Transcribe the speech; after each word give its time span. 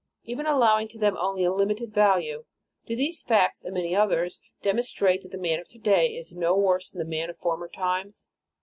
Even 0.23 0.47
allowing 0.47 0.87
to 0.87 0.97
them 0.97 1.15
only 1.15 1.43
a 1.43 1.53
limited 1.53 1.93
value, 1.93 2.45
do 2.87 2.95
these 2.95 3.21
facts 3.21 3.63
and 3.63 3.75
many 3.75 3.95
others, 3.95 4.39
demonstrate 4.63 5.21
that 5.21 5.29
the 5.31 5.37
man 5.37 5.59
of 5.59 5.67
to 5.67 5.77
day 5.77 6.15
is 6.17 6.31
no 6.33 6.57
worse 6.57 6.89
than 6.89 6.97
the 6.97 7.05
man 7.05 7.29
of 7.29 7.37
former 7.37 7.67
times? 7.67 8.27